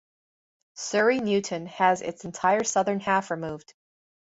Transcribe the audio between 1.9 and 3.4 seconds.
its entire southern half